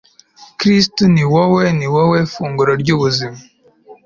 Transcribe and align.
kristu 0.59 1.03
ni 1.13 1.23
wowe 1.33 1.63
(ni 1.77 1.87
wowe) 1.93 2.19
funguro 2.33 2.71
ry'ubuzima 2.81 3.37